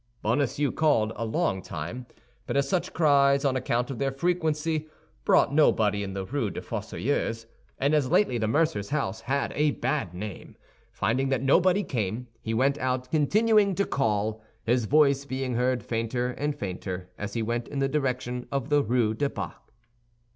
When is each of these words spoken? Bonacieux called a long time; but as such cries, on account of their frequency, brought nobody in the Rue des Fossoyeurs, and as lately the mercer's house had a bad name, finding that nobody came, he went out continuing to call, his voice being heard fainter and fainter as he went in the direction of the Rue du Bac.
Bonacieux 0.23 0.71
called 0.71 1.13
a 1.15 1.23
long 1.23 1.61
time; 1.61 2.07
but 2.47 2.57
as 2.57 2.67
such 2.67 2.91
cries, 2.91 3.45
on 3.45 3.55
account 3.55 3.91
of 3.91 3.99
their 3.99 4.11
frequency, 4.11 4.87
brought 5.25 5.53
nobody 5.53 6.01
in 6.01 6.13
the 6.13 6.25
Rue 6.25 6.49
des 6.49 6.61
Fossoyeurs, 6.61 7.45
and 7.77 7.93
as 7.93 8.09
lately 8.09 8.39
the 8.39 8.47
mercer's 8.47 8.89
house 8.89 9.21
had 9.21 9.51
a 9.53 9.69
bad 9.69 10.15
name, 10.15 10.55
finding 10.91 11.29
that 11.29 11.43
nobody 11.43 11.83
came, 11.83 12.25
he 12.41 12.51
went 12.55 12.79
out 12.79 13.11
continuing 13.11 13.75
to 13.75 13.85
call, 13.85 14.41
his 14.63 14.85
voice 14.85 15.23
being 15.23 15.53
heard 15.53 15.83
fainter 15.83 16.31
and 16.31 16.57
fainter 16.57 17.11
as 17.19 17.35
he 17.35 17.43
went 17.43 17.67
in 17.67 17.77
the 17.77 17.87
direction 17.87 18.47
of 18.51 18.69
the 18.69 18.81
Rue 18.81 19.13
du 19.13 19.29
Bac. 19.29 19.55